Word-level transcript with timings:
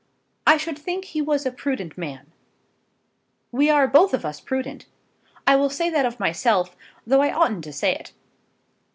"I 0.47 0.57
should 0.57 0.79
think 0.79 1.05
he 1.05 1.21
was 1.21 1.45
a 1.45 1.51
prudent 1.51 1.95
man." 1.95 2.31
"We 3.51 3.69
are 3.69 3.87
both 3.87 4.15
of 4.15 4.25
us 4.25 4.39
prudent. 4.41 4.87
I 5.45 5.55
will 5.55 5.69
say 5.69 5.91
that 5.91 6.07
of 6.07 6.19
myself, 6.19 6.75
though 7.05 7.21
I 7.21 7.31
oughtn't 7.31 7.63
to 7.65 7.71
say 7.71 7.93
it. 7.93 8.11